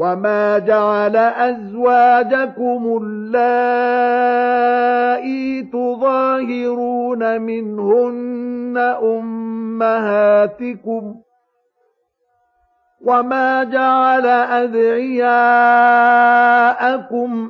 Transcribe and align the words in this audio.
وما 0.00 0.58
جعل 0.58 1.16
ازواجكم 1.16 2.98
اللائي 3.02 4.02
تظاهرون 5.62 7.40
منهن 7.40 8.78
امهاتكم 9.02 11.14
وما 13.06 13.64
جعل 13.64 14.26
ادعياءكم 14.26 15.30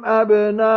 ابناءكم 0.05 0.71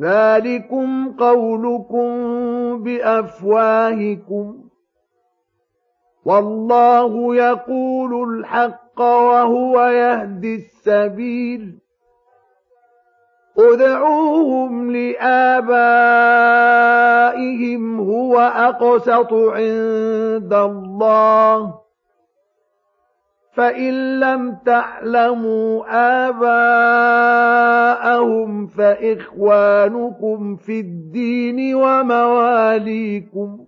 ذلكم 0.00 1.14
قولكم 1.18 2.08
بافواهكم 2.82 4.67
والله 6.28 7.36
يقول 7.36 8.38
الحق 8.38 9.00
وهو 9.00 9.80
يهدي 9.80 10.54
السبيل. 10.54 11.78
ادعوهم 13.58 14.92
لآبائهم 14.92 16.00
هو 18.00 18.38
أقسط 18.40 19.32
عند 19.32 20.52
الله. 20.52 21.74
فإن 23.54 24.20
لم 24.20 24.58
تعلموا 24.66 25.84
آباءهم 27.88 28.66
فإخوانكم 28.66 30.56
في 30.56 30.80
الدين 30.80 31.74
ومواليكم. 31.74 33.67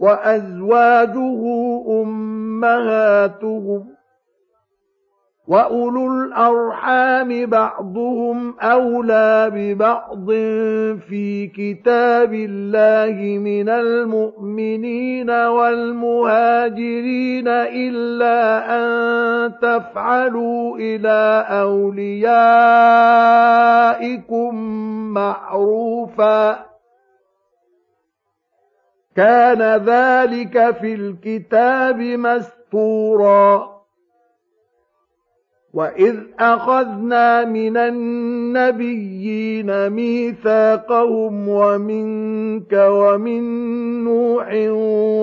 وأزواجه 0.00 1.42
أمهاتهم 2.02 3.86
وأولو 5.48 6.06
الأرحام 6.06 7.46
بعضهم 7.46 8.54
أولى 8.60 9.50
ببعض 9.54 10.30
في 11.08 11.46
كتاب 11.46 12.34
الله 12.34 13.38
من 13.38 13.68
المؤمنين 13.68 15.30
والمهاجرين 15.30 16.68
إلا 17.48 18.66
أن 18.76 19.52
تفعلوا 19.62 20.76
إلى 20.78 21.46
أوليائكم 23.90 24.54
معروفا 25.14 26.70
كان 29.20 29.62
ذلك 29.84 30.76
في 30.80 30.94
الكتاب 30.94 32.00
مستورا. 32.00 33.80
واذ 35.74 36.16
اخذنا 36.38 37.44
من 37.44 37.76
النبيين 37.76 39.10
ميثاقهم 39.90 41.48
ومنك 41.48 42.72
ومن 42.72 43.42
نوح 44.04 44.52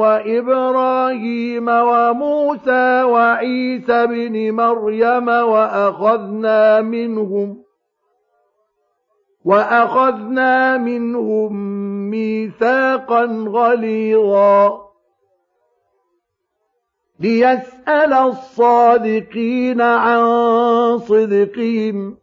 وابراهيم 0.01 1.67
وموسى 1.67 3.03
وعيسى 3.03 4.07
بن 4.07 4.51
مريم 4.51 5.27
واخذنا 5.27 6.81
منهم 6.81 7.66
وأخذنا 9.47 10.77
منهم 10.77 11.53
ميثاقا 12.09 13.25
غليظا. 13.47 14.87
ليسأل 17.19 18.13
الصادقين 18.13 19.81
عن 19.81 20.27
صدقهم 20.97 22.17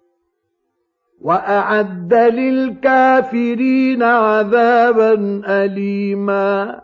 وأعد 1.21 2.15
للكافرين 2.15 4.03
عذابا 4.03 5.43
أليما. 5.47 6.84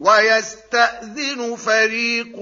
ويستأذن 0.00 1.56
فريق 1.56 2.38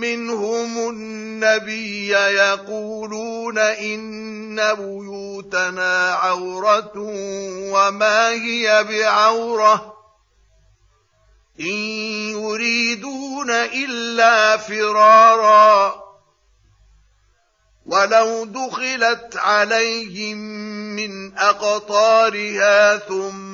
منهم 0.00 0.90
النبي 0.90 2.08
يقولون 2.10 3.58
إن 3.58 4.74
بيوتنا 4.74 6.12
عورة 6.12 6.92
وما 7.72 8.30
هي 8.30 8.84
بعورة 8.84 9.94
إن 11.60 11.76
يريدون 12.30 13.50
إلا 13.50 14.56
فرارا 14.56 16.04
ولو 17.86 18.44
دخلت 18.44 19.36
عليهم 19.36 20.36
من 20.96 21.38
أقطارها 21.38 22.96
ثم 22.98 23.53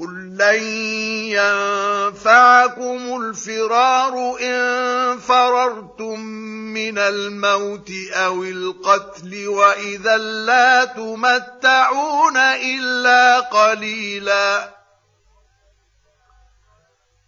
قل 0.00 0.36
لن 0.36 0.62
ينفعكم 2.12 3.16
الفرار 3.22 4.36
إن 4.40 5.18
فررتم 5.18 6.20
من 6.74 6.98
الموت 6.98 7.90
أو 8.12 8.42
القتل 8.42 9.48
وإذا 9.48 10.16
لا 10.16 10.84
تمتعون 10.84 12.36
إلا 12.36 13.40
قليلاً 13.40 14.75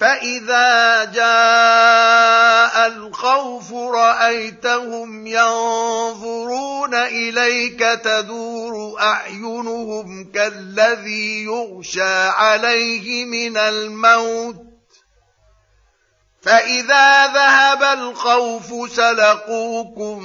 فإذا 0.00 1.04
جاء 1.04 2.86
الخوف 2.86 3.72
رأيتهم 3.72 5.26
ينظرون 5.26 6.94
إليك 6.94 7.80
تدور 8.04 9.00
أعينهم 9.00 10.32
كالذي 10.32 11.44
يغشى 11.44 12.28
عليه 12.28 13.24
من 13.24 13.56
الموت. 13.56 14.56
فإذا 16.42 17.26
ذهب 17.26 17.82
الخوف 17.98 18.92
سلقوكم 18.92 20.20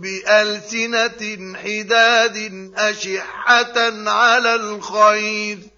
بألسنة 0.00 1.56
حداد 1.64 2.70
أشحة 2.76 4.10
على 4.10 4.54
الخير. 4.54 5.77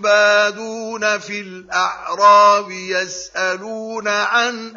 بادون 0.00 1.18
في 1.18 1.40
الأعراب 1.40 2.70
يسألون 2.70 4.08
عن 4.08 4.76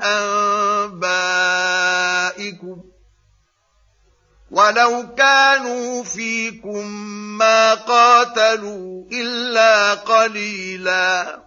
أنبائكم 1.00 2.84
ولو 4.52 5.16
كانوا 5.18 6.04
فيكم 6.04 6.88
ما 7.38 7.74
قاتلوا 7.74 9.06
إلا 9.12 9.94
قليلاً 9.94 11.47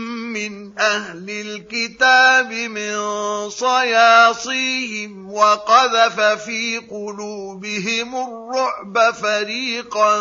من 0.33 0.79
أهل 0.79 1.29
الكتاب 1.29 2.51
من 2.51 2.95
صياصيهم 3.49 5.33
وقذف 5.33 6.19
في 6.19 6.77
قلوبهم 6.77 8.15
الرعب 8.15 9.13
فريقا 9.13 10.17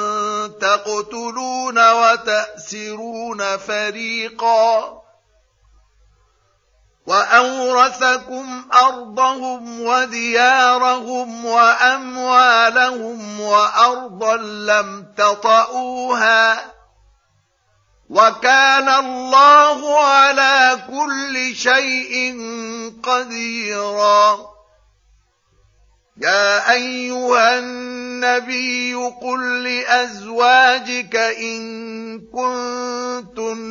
تقتلون 0.46 1.92
وتأسرون 1.92 3.56
فريقا. 3.56 5.00
وأورثكم 7.06 8.64
أرضهم 8.74 9.80
وديارهم 9.80 11.44
وأموالهم 11.44 13.40
وأرضا 13.40 14.36
لم 14.36 15.06
تطئوها. 15.16 16.79
وكان 18.10 18.88
الله 18.88 19.98
على 19.98 20.78
كل 20.90 21.54
شيء 21.56 22.34
قديرا. 23.02 24.38
يا 26.20 26.72
أيها 26.72 27.58
النبي 27.58 28.94
قل 28.94 29.62
لأزواجك 29.62 31.16
إن 31.16 32.20
كنتن 32.20 33.70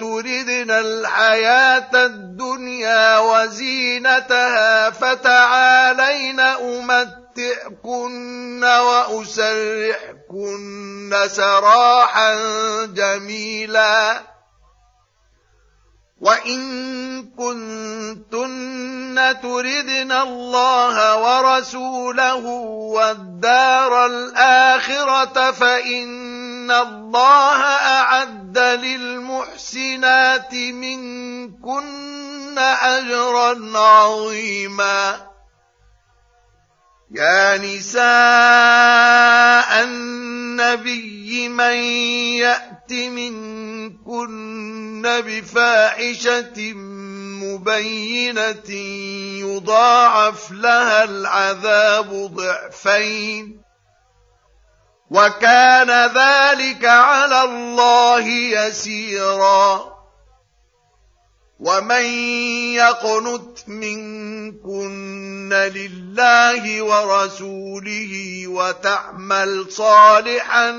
تردن 0.00 0.70
الحياة 0.70 1.90
الدنيا 1.94 3.18
وزينتها 3.18 4.90
فتعالين 4.90 6.40
أمتعكن 6.40 7.24
وأسرحكن 8.64 10.34
سراحا 11.26 12.34
جميلا 12.84 14.33
وإن 16.24 16.60
كنتن 17.36 19.16
تردن 19.42 20.12
الله 20.12 20.96
ورسوله 21.16 22.46
والدار 22.96 24.06
الآخرة 24.06 25.50
فإن 25.50 26.70
الله 26.70 27.60
أعد 28.00 28.58
للمحسنات 28.58 30.54
منكن 30.54 31.94
أجرا 32.58 33.78
عظيما 33.78 35.26
يا 37.10 37.58
نساء 37.58 38.04
النبي 40.60 41.48
من 41.48 41.74
يأت 42.38 42.92
منكن 42.92 44.22
بفاحشة 45.26 46.72
مبينة 47.42 48.70
يضاعف 49.40 50.52
لها 50.52 51.04
العذاب 51.04 52.10
ضعفين. 52.34 53.60
وكان 55.10 55.90
ذلك 55.90 56.84
على 56.84 57.42
الله 57.42 58.28
يسيرا. 58.28 59.93
ومن 61.60 62.04
يقنت 62.74 63.68
منكن 63.68 65.52
لله 65.52 66.82
ورسوله 66.82 68.44
وتعمل 68.46 69.66
صالحا 69.72 70.70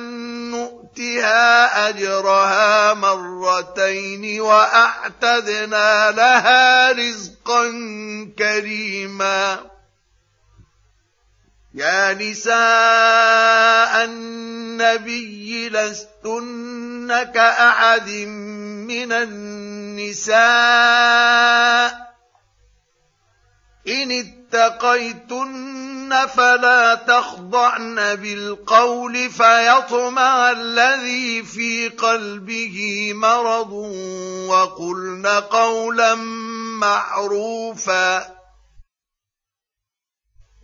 نؤتها 0.52 1.90
اجرها 1.90 2.94
مرتين 2.94 4.42
واعتدنا 4.42 6.12
لها 6.12 6.92
رزقا 6.92 7.66
كريما 8.40 9.60
يا 11.74 12.14
نساء 12.14 12.56
النبي 14.06 15.70
لستن 15.70 17.24
كأحد 17.24 18.10
من 18.88 19.12
النساء 20.00 21.96
إن 23.88 24.12
اتقيتن 24.12 26.28
فلا 26.36 26.96
تخضعن 26.96 28.16
بالقول 28.16 29.30
فيطمع 29.30 30.52
الذي 30.52 31.44
في 31.44 31.90
قلبه 31.90 33.12
مرض 33.16 33.72
وقلن 34.50 35.28
قولا 35.28 36.16
معروفا 36.80 38.35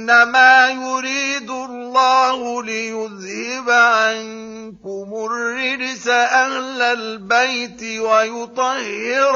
إنما 0.00 0.68
يريد 0.68 1.50
الله 1.50 2.62
ليذهب 2.62 3.70
عنكم 3.70 5.26
الرجس 5.30 6.08
أهل 6.08 6.82
البيت 6.82 8.00
ويطهركم 8.00 9.34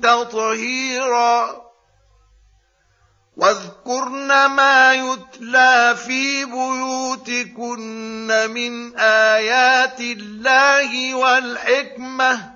تطهيرا. 0.00 1.66
واذكرن 3.36 4.46
ما 4.46 4.92
يتلى 4.92 5.96
في 6.06 6.44
بيوتكن 6.44 7.86
من 8.50 8.96
آيات 8.98 10.00
الله 10.00 11.14
والحكمة. 11.14 12.55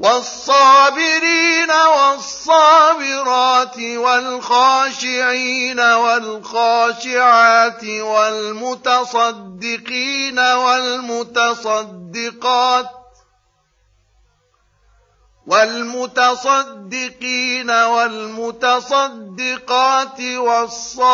والصابرين 0.00 1.70
والصابرات 1.96 3.78
والخاشعين 3.78 5.80
والخاشعات 5.80 7.84
والمتصدقين 7.84 9.18
والمتصدقات 10.38 11.80
والمتصدقين 15.50 16.90
والمتصدقات 17.70 19.00
والصائمين 20.20 21.10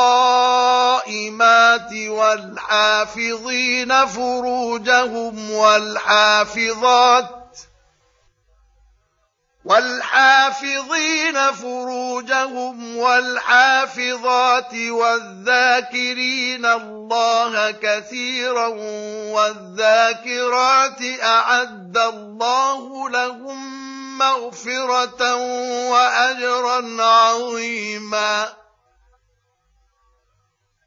والحافظين 2.09 4.07
فروجهم 4.07 5.51
والحافظات 5.51 7.44
والحافظين 9.65 11.53
فروجهم 11.53 12.97
والحافظات 12.97 14.75
والذاكرين 14.75 16.67
الله 16.67 17.71
كثيرا 17.71 18.67
والذاكرات 19.35 21.03
أعد 21.23 21.99
الله 21.99 23.11
لهم 23.11 23.59
مغفرة 24.19 25.35
وأجرا 25.91 27.03
عظيما. 27.03 28.64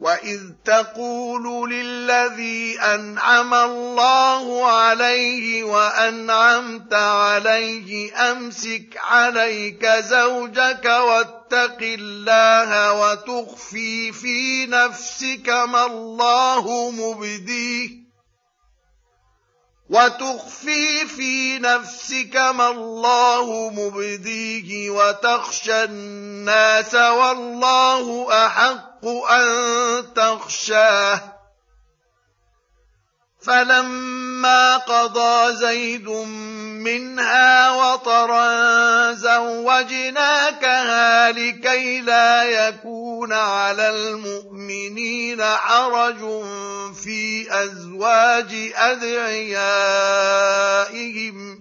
واذ 0.00 0.40
تقول 0.64 1.70
للذي 1.70 2.80
انعم 2.80 3.54
الله 3.54 4.66
عليه 4.66 5.64
وانعمت 5.64 6.94
عليه 6.94 8.12
امسك 8.30 9.00
عليك 9.04 9.86
زوجك 9.86 10.84
واتق 10.84 11.78
الله 11.82 12.92
وتخفي 12.92 14.12
في 14.12 14.66
نفسك 14.66 15.48
ما 15.48 15.86
الله 15.86 16.90
مبديه 16.90 18.06
وتخفي 19.90 21.06
في 21.06 21.58
نفسك 21.58 22.36
ما 22.36 22.68
الله 22.70 23.70
مبديه 23.70 24.90
وتخشى 24.90 25.84
الناس 25.84 26.94
والله 26.94 28.26
احق 29.06 29.30
أن 29.30 30.14
تخشاه. 30.14 31.20
فلما 33.42 34.76
قضى 34.76 35.56
زيد 35.56 36.08
منها 36.82 37.70
وطرا 37.70 39.12
زوجناكها 39.12 40.52
لكي 41.32 42.00
لا 42.00 42.44
يكون 42.44 43.32
على 43.32 43.90
المؤمنين 43.90 45.44
حرج 45.44 46.44
في 46.94 47.46
أزواج 47.64 48.72
أدعيائهم 48.74 49.76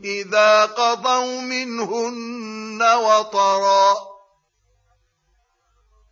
إذا 0.03 0.65
قضوا 0.65 1.41
منهن 1.41 2.81
وطرا. 2.81 4.14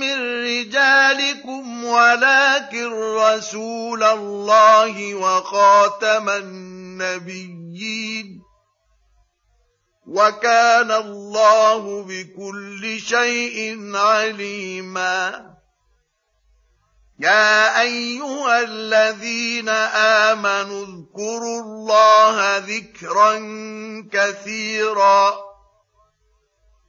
من 0.00 0.44
رجالكم 0.44 1.84
ولكن 1.84 2.92
رسول 3.16 4.02
الله 4.02 5.14
وخاتم 5.14 6.28
النبيين 6.28 7.66
وكان 10.06 10.90
الله 10.90 12.02
بكل 12.02 13.00
شيء 13.00 13.90
عليما. 13.96 15.46
يا 17.20 17.80
أيها 17.80 18.60
الذين 18.60 19.68
آمنوا 20.28 20.86
اذكروا 20.86 21.60
الله 21.62 22.58
ذكرا 22.58 23.34
كثيرا. 24.12 25.45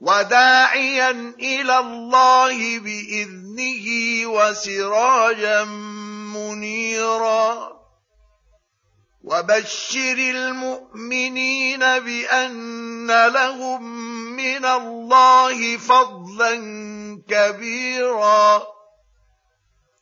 وداعيا 0.00 1.34
إلى 1.40 1.78
الله 1.78 2.78
بإذنه 2.78 3.86
وسراجا 4.26 5.64
منيرا. 6.34 7.78
وبشر 9.24 10.18
المؤمنين 10.18 11.78
بأن 11.78 13.26
لهم 13.26 13.82
من 14.36 14.64
الله 14.64 15.76
فضلا 15.76 16.54
كبيرا. 17.28 18.66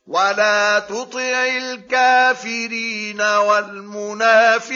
ولا 0.06 0.78
تطع 0.78 1.46
الكافرين 1.46 3.20
والمنافقين 3.20 4.68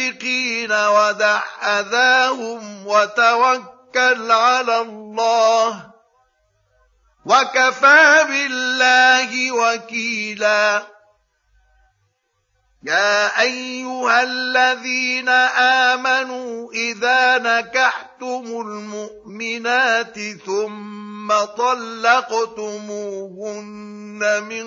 ودع 0.72 1.42
أذاهم 1.62 2.86
وتوكل 2.86 3.79
على 3.96 4.80
الله 4.80 5.90
وكفى 7.26 8.24
بالله 8.28 9.52
وكيلا. 9.52 10.82
يا 12.82 13.40
أيها 13.40 14.22
الذين 14.22 15.28
آمنوا 15.88 16.72
إذا 16.72 17.38
نكحتم 17.38 18.44
المؤمنات 18.46 20.18
ثم 20.46 21.32
طلقتموهن 21.44 22.62
من 24.48 24.66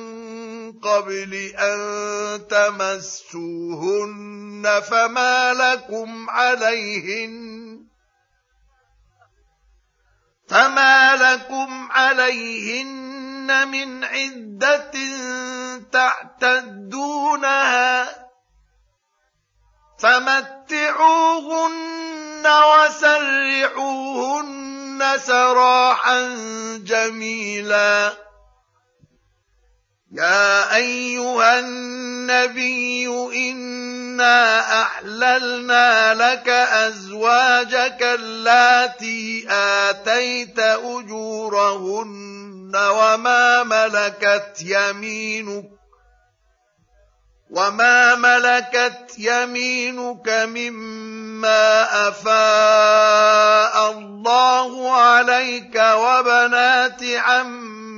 قبل 0.79 1.33
أن 1.57 2.47
تمسوهن 2.47 4.01
فما 4.89 5.53
لكم 5.53 6.29
عليهن 6.29 7.62
فما 10.47 11.15
لكم 11.15 11.91
عليهن 11.91 13.67
من 13.67 14.03
عدة 14.03 14.91
تعتدونها 15.91 17.43
فمتعوهن 19.99 21.73
وسرحوهن 22.47 24.23
سراحا 25.17 26.27
جميلا 26.77 28.13
يا 30.13 30.75
ايها 30.75 31.59
النبي 31.59 33.07
انا 33.07 34.59
احللنا 34.81 36.13
لك 36.13 36.49
ازواجك 36.49 38.03
اللاتي 38.03 39.47
اتيت 39.49 40.59
اجورهن 40.59 42.05
وما 42.75 43.63
ملكت 43.63 44.61
يمينك 44.61 45.65
وما 47.49 48.15
ملكت 48.15 49.13
يمينك 49.17 50.29
مما 50.29 51.83
افاء 52.07 53.91
الله 53.91 54.91
عليك 54.91 55.75
وبنات 55.75 57.03
عمك 57.03 57.92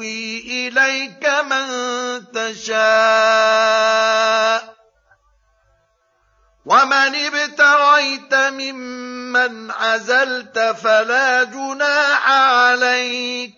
وتؤوي 0.00 0.68
إليك 0.68 1.28
من 1.28 1.66
تشاء. 2.32 2.80
ومن 6.64 7.14
ابتغيت 7.16 8.34
ممن 8.34 9.70
عزلت 9.70 10.58
فلا 10.58 11.42
جناح 11.42 12.30
عليك. 12.30 13.54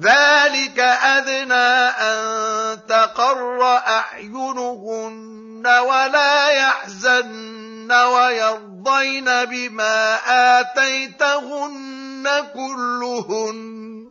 ذلك 0.00 0.78
أدنى 0.78 1.88
أن 2.00 2.86
تقر 2.86 3.76
أعينهن 3.76 5.66
ولا 5.66 6.48
يحزن 6.48 7.92
ويرضين 7.92 9.44
بما 9.44 10.18
آتيتهن 10.60 12.28
كلهن. 12.54 14.07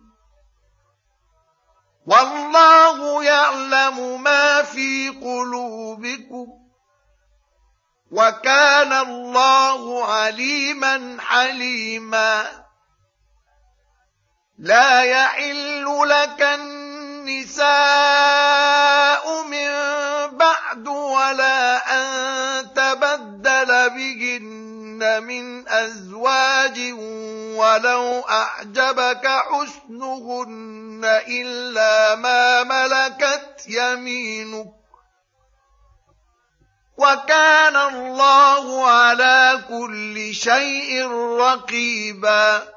والله 2.08 3.24
يعلم 3.24 4.24
ما 4.24 4.63
في 4.63 5.10
قلوبكم 5.10 6.48
وكان 8.12 8.93
الله 8.93 10.06
عليما 10.06 11.17
حليما. 11.20 12.48
لا 14.60 15.04
يحل 15.04 15.86
لك 16.10 16.41
النساء 16.41 17.67
من 19.43 19.70
بعد 20.38 20.88
ولا 20.88 21.78
أن 21.93 22.74
تبدل 22.74 23.89
بهن 23.89 25.24
من 25.24 25.67
أزواج 25.67 26.80
ولو 27.58 28.20
أعجبك 28.20 29.28
حسنهن. 29.28 30.87
الا 31.06 32.16
ما 32.16 32.64
ملكت 32.64 33.64
يمينك 33.68 34.68
وكان 36.98 37.76
الله 37.76 38.88
على 38.90 39.64
كل 39.70 40.34
شيء 40.36 41.08
رقيبا 41.38 42.77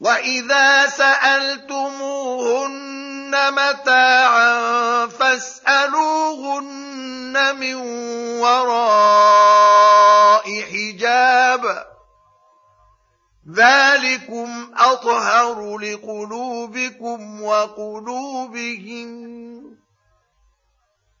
واذا 0.00 0.86
سالتموهن 0.86 1.76
متاعا 3.52 5.06
فاسالوهن 5.06 6.66
من 7.56 7.74
وراء 8.40 9.66
حجاب 10.62 11.86
ذلكم 13.54 14.72
اطهر 14.76 15.78
لقلوبكم 15.78 17.42
وقلوبهم 17.42 19.06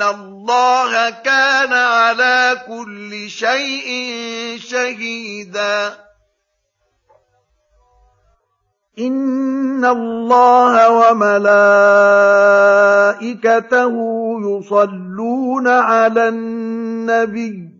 إن 0.00 0.08
الله 0.08 1.10
كان 1.10 1.72
على 1.72 2.56
كل 2.68 3.28
شيء 3.28 3.88
شهيدا. 4.58 5.94
إن 8.98 9.84
الله 9.84 10.90
وملائكته 10.90 11.54
يصلون 14.40 15.68
على 15.68 16.28
النبي. 16.28 17.70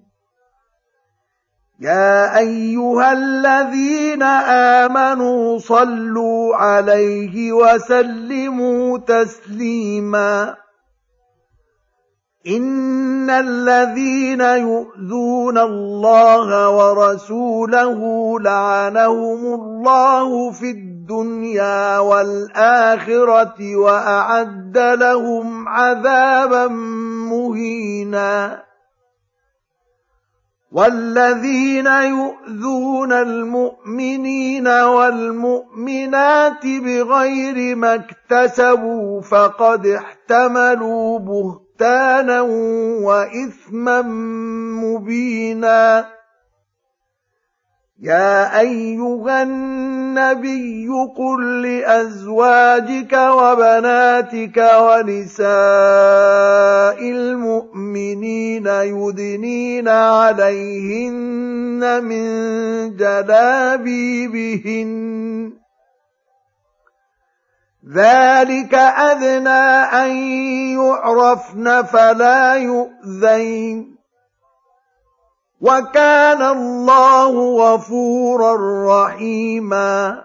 يا 1.80 2.38
أيها 2.38 3.12
الذين 3.12 4.22
آمنوا 4.82 5.58
صلوا 5.58 6.56
عليه 6.56 7.52
وسلموا 7.52 8.98
تسليماً. 8.98 10.69
إن 12.46 13.30
الذين 13.30 14.40
يؤذون 14.40 15.58
الله 15.58 16.70
ورسوله 16.70 18.00
لعنهم 18.40 19.54
الله 19.54 20.50
في 20.52 20.70
الدنيا 20.70 21.98
والآخرة 21.98 23.76
وأعد 23.76 24.78
لهم 24.78 25.68
عذابا 25.68 26.66
مهينا 27.28 28.62
والذين 30.72 31.86
يؤذون 31.86 33.12
المؤمنين 33.12 34.68
والمؤمنات 34.68 36.66
بغير 36.66 37.76
ما 37.76 37.94
اكتسبوا 37.94 39.20
فقد 39.20 39.86
احتملوا 39.86 41.18
بهتانا 41.18 41.69
بهتانا 41.80 42.40
وإثما 43.00 44.02
مبينا. 44.84 46.06
يا 48.02 48.60
أيها 48.60 49.42
النبي 49.42 50.88
قل 51.16 51.62
لأزواجك 51.62 53.12
وبناتك 53.12 54.56
ونساء 54.80 55.48
المؤمنين 57.10 58.66
يدنين 58.66 59.88
عليهن 59.88 61.24
من 62.04 62.26
جلابيبهن 62.96 64.50
ذلك 67.94 68.74
أدنى 68.74 69.70
أن 70.02 70.10
يعرفن 70.78 71.82
فلا 71.82 72.54
يؤذين 72.54 73.96
وكان 75.60 76.42
الله 76.42 77.32
غفورا 77.56 78.52
رحيما 78.88 80.24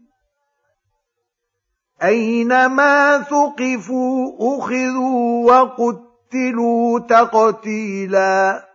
أينما 2.03 3.21
ثقفوا 3.21 4.33
أخذوا 4.39 5.51
وقتلوا 5.51 6.99
تقتيلا 6.99 8.67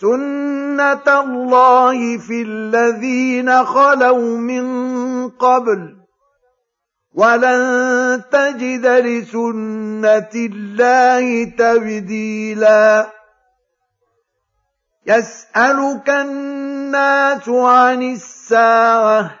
سنة 0.00 1.20
الله 1.20 2.18
في 2.18 2.42
الذين 2.42 3.64
خلوا 3.64 4.38
من 4.38 5.28
قبل 5.28 5.96
ولن 7.14 8.22
تجد 8.32 8.86
لسنة 8.86 10.30
الله 10.34 11.44
تبديلا 11.44 13.10
يسألك 15.06 16.10
الناس 16.10 17.48
عن 17.48 18.02
الساعة 18.02 19.40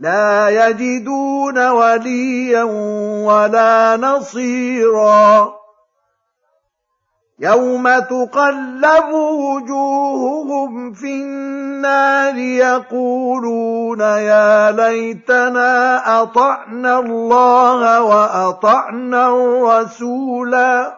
لا 0.00 0.48
يجدون 0.48 1.68
وليا 1.68 2.62
ولا 3.24 3.96
نصيرا. 3.96 5.52
يوم 7.40 7.98
تقلب 7.98 9.12
وجوههم 9.12 10.92
في 10.92 11.06
النار 11.06 12.36
يقولون 12.36 14.00
يا 14.00 14.70
ليتنا 14.70 16.22
أطعنا 16.22 16.98
الله 16.98 18.02
وأطعنا 18.02 19.28
الرسولا. 19.28 20.97